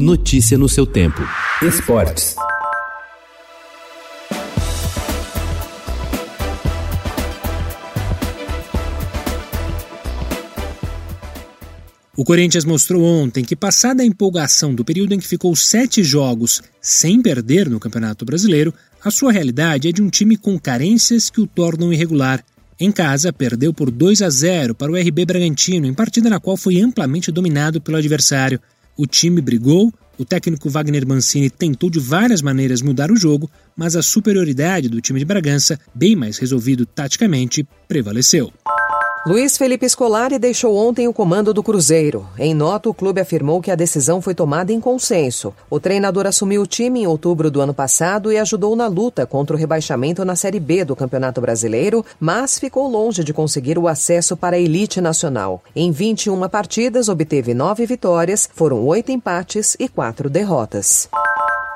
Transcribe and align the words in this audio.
Notícia 0.00 0.56
no 0.56 0.68
seu 0.68 0.86
tempo. 0.86 1.20
Esportes. 1.60 2.36
O 12.16 12.24
Corinthians 12.24 12.64
mostrou 12.64 13.02
ontem 13.02 13.44
que, 13.44 13.56
passada 13.56 14.04
a 14.04 14.06
empolgação 14.06 14.72
do 14.72 14.84
período 14.84 15.14
em 15.14 15.18
que 15.18 15.26
ficou 15.26 15.56
sete 15.56 16.04
jogos 16.04 16.62
sem 16.80 17.20
perder 17.20 17.68
no 17.68 17.80
Campeonato 17.80 18.24
Brasileiro, 18.24 18.72
a 19.04 19.10
sua 19.10 19.32
realidade 19.32 19.88
é 19.88 19.92
de 19.92 20.00
um 20.00 20.08
time 20.08 20.36
com 20.36 20.56
carências 20.60 21.28
que 21.28 21.40
o 21.40 21.46
tornam 21.48 21.92
irregular. 21.92 22.44
Em 22.78 22.92
casa, 22.92 23.32
perdeu 23.32 23.74
por 23.74 23.90
2 23.90 24.22
a 24.22 24.30
0 24.30 24.76
para 24.76 24.92
o 24.92 24.94
RB 24.94 25.26
Bragantino, 25.26 25.88
em 25.88 25.92
partida 25.92 26.30
na 26.30 26.38
qual 26.38 26.56
foi 26.56 26.78
amplamente 26.78 27.32
dominado 27.32 27.80
pelo 27.80 27.96
adversário. 27.96 28.60
O 28.98 29.06
time 29.06 29.40
brigou, 29.40 29.94
o 30.18 30.24
técnico 30.24 30.68
Wagner 30.68 31.06
Mancini 31.06 31.48
tentou 31.48 31.88
de 31.88 32.00
várias 32.00 32.42
maneiras 32.42 32.82
mudar 32.82 33.12
o 33.12 33.16
jogo, 33.16 33.48
mas 33.76 33.94
a 33.94 34.02
superioridade 34.02 34.88
do 34.88 35.00
time 35.00 35.20
de 35.20 35.24
Bragança, 35.24 35.78
bem 35.94 36.16
mais 36.16 36.36
resolvido 36.36 36.84
taticamente, 36.84 37.64
prevaleceu. 37.86 38.52
Luiz 39.28 39.58
Felipe 39.58 39.86
Scolari 39.86 40.38
deixou 40.38 40.74
ontem 40.74 41.06
o 41.06 41.12
comando 41.12 41.52
do 41.52 41.62
Cruzeiro. 41.62 42.26
Em 42.38 42.54
nota, 42.54 42.88
o 42.88 42.94
clube 42.94 43.20
afirmou 43.20 43.60
que 43.60 43.70
a 43.70 43.74
decisão 43.74 44.22
foi 44.22 44.34
tomada 44.34 44.72
em 44.72 44.80
consenso. 44.80 45.52
O 45.68 45.78
treinador 45.78 46.26
assumiu 46.26 46.62
o 46.62 46.66
time 46.66 47.00
em 47.00 47.06
outubro 47.06 47.50
do 47.50 47.60
ano 47.60 47.74
passado 47.74 48.32
e 48.32 48.38
ajudou 48.38 48.74
na 48.74 48.86
luta 48.86 49.26
contra 49.26 49.54
o 49.54 49.58
rebaixamento 49.58 50.24
na 50.24 50.34
Série 50.34 50.58
B 50.58 50.82
do 50.82 50.96
Campeonato 50.96 51.42
Brasileiro, 51.42 52.02
mas 52.18 52.58
ficou 52.58 52.88
longe 52.88 53.22
de 53.22 53.34
conseguir 53.34 53.78
o 53.78 53.86
acesso 53.86 54.34
para 54.34 54.56
a 54.56 54.58
elite 54.58 54.98
nacional. 54.98 55.62
Em 55.76 55.92
21 55.92 56.48
partidas, 56.48 57.10
obteve 57.10 57.52
nove 57.52 57.84
vitórias, 57.84 58.48
foram 58.54 58.82
oito 58.86 59.12
empates 59.12 59.76
e 59.78 59.90
quatro 59.90 60.30
derrotas. 60.30 61.06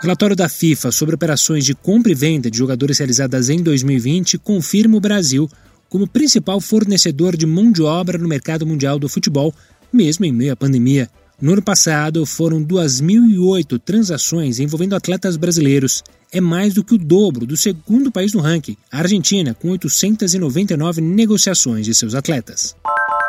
Relatório 0.00 0.36
da 0.36 0.48
FIFA 0.48 0.92
sobre 0.92 1.16
operações 1.16 1.64
de 1.64 1.74
compra 1.74 2.12
e 2.12 2.14
venda 2.14 2.48
de 2.48 2.56
jogadores 2.56 2.96
realizadas 2.98 3.50
em 3.50 3.60
2020 3.60 4.38
confirma 4.38 4.96
o 4.96 5.00
Brasil 5.00 5.50
como 5.90 6.06
principal 6.06 6.60
fornecedor 6.60 7.36
de 7.36 7.44
mão 7.44 7.70
de 7.70 7.82
obra 7.82 8.16
no 8.16 8.28
mercado 8.28 8.66
mundial 8.66 8.98
do 8.98 9.08
futebol, 9.08 9.52
mesmo 9.92 10.24
em 10.24 10.32
meio 10.32 10.52
à 10.52 10.56
pandemia. 10.56 11.10
No 11.40 11.52
ano 11.52 11.62
passado, 11.62 12.24
foram 12.24 12.62
2.008 12.62 13.78
transações 13.78 14.58
envolvendo 14.58 14.94
atletas 14.94 15.36
brasileiros. 15.36 16.02
É 16.30 16.40
mais 16.40 16.74
do 16.74 16.84
que 16.84 16.94
o 16.94 16.98
dobro 16.98 17.44
do 17.44 17.56
segundo 17.56 18.12
país 18.12 18.32
no 18.32 18.40
ranking, 18.40 18.76
a 18.92 18.98
Argentina, 18.98 19.52
com 19.52 19.70
899 19.70 21.00
negociações 21.00 21.86
de 21.86 21.94
seus 21.94 22.14
atletas. 22.14 22.76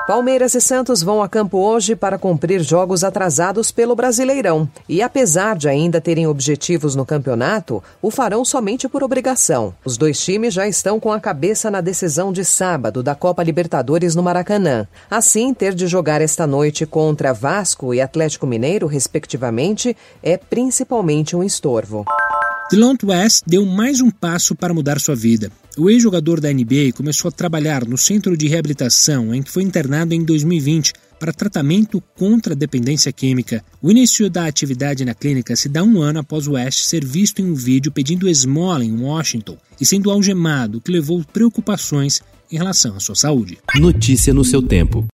Palmeiras 0.07 0.55
e 0.55 0.61
Santos 0.61 1.03
vão 1.03 1.21
a 1.21 1.29
campo 1.29 1.59
hoje 1.59 1.95
para 1.95 2.17
cumprir 2.17 2.61
jogos 2.61 3.03
atrasados 3.03 3.71
pelo 3.71 3.95
Brasileirão. 3.95 4.67
E 4.89 5.01
apesar 5.01 5.55
de 5.55 5.69
ainda 5.69 6.01
terem 6.01 6.25
objetivos 6.25 6.95
no 6.95 7.05
campeonato, 7.05 7.83
o 8.01 8.09
farão 8.09 8.43
somente 8.43 8.89
por 8.89 9.03
obrigação. 9.03 9.73
Os 9.85 9.97
dois 9.97 10.19
times 10.19 10.55
já 10.55 10.67
estão 10.67 10.99
com 10.99 11.11
a 11.11 11.19
cabeça 11.19 11.69
na 11.69 11.81
decisão 11.81 12.33
de 12.33 12.43
sábado 12.43 13.03
da 13.03 13.13
Copa 13.13 13.43
Libertadores 13.43 14.15
no 14.15 14.23
Maracanã. 14.23 14.87
Assim, 15.09 15.53
ter 15.53 15.73
de 15.75 15.85
jogar 15.85 16.19
esta 16.19 16.47
noite 16.47 16.85
contra 16.85 17.31
Vasco 17.31 17.93
e 17.93 18.01
Atlético 18.01 18.47
Mineiro, 18.47 18.87
respectivamente, 18.87 19.95
é 20.23 20.35
principalmente 20.35 21.35
um 21.35 21.43
estorvo. 21.43 22.05
Delon 22.71 22.95
West 23.03 23.43
deu 23.45 23.65
mais 23.65 23.99
um 23.99 24.09
passo 24.09 24.55
para 24.55 24.73
mudar 24.73 24.97
sua 24.97 25.13
vida. 25.13 25.51
O 25.77 25.89
ex-jogador 25.89 26.39
da 26.39 26.53
NBA 26.53 26.93
começou 26.95 27.27
a 27.27 27.31
trabalhar 27.31 27.85
no 27.85 27.97
centro 27.97 28.37
de 28.37 28.47
reabilitação 28.47 29.35
em 29.35 29.43
que 29.43 29.51
foi 29.51 29.63
internado 29.63 30.13
em 30.13 30.23
2020 30.23 30.93
para 31.19 31.33
tratamento 31.33 32.01
contra 32.15 32.53
a 32.53 32.55
dependência 32.55 33.11
química. 33.11 33.61
O 33.81 33.91
início 33.91 34.29
da 34.29 34.45
atividade 34.45 35.03
na 35.03 35.13
clínica 35.13 35.53
se 35.57 35.67
dá 35.67 35.83
um 35.83 36.01
ano 36.01 36.19
após 36.19 36.47
West 36.47 36.83
ser 36.83 37.03
visto 37.03 37.41
em 37.41 37.51
um 37.51 37.55
vídeo 37.55 37.91
pedindo 37.91 38.29
esmola 38.29 38.85
em 38.85 39.01
Washington 39.01 39.57
e 39.77 39.85
sendo 39.85 40.09
algemado, 40.09 40.77
o 40.77 40.81
que 40.81 40.93
levou 40.93 41.21
preocupações 41.25 42.21
em 42.49 42.57
relação 42.57 42.95
à 42.95 43.01
sua 43.01 43.15
saúde. 43.15 43.57
Notícia 43.75 44.33
no 44.33 44.45
seu 44.45 44.61
tempo. 44.61 45.05